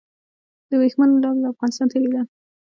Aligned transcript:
د 0.69 0.71
وریښمو 0.79 1.21
لاره 1.23 1.39
له 1.43 1.47
افغانستان 1.53 1.87
تیریده 1.91 2.21